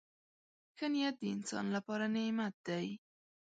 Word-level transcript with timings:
•ښه 0.77 0.87
نیت 0.93 1.15
د 1.19 1.23
انسان 1.35 1.65
لپاره 1.75 2.05
نعمت 2.15 2.55
دی. 2.67 2.87